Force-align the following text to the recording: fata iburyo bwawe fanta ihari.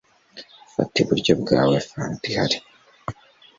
fata 0.73 0.95
iburyo 1.03 1.33
bwawe 1.41 1.75
fanta 1.89 2.25
ihari. 2.29 2.57